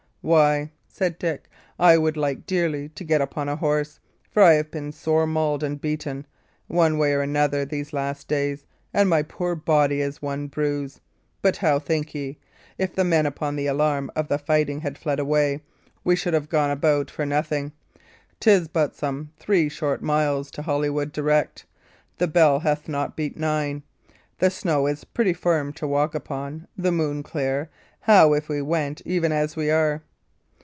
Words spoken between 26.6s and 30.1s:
the moon clear; how if we went even as we are?"